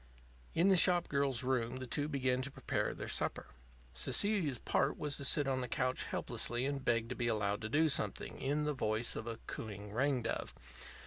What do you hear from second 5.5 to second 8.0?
the couch helplessly and beg to be allowed to do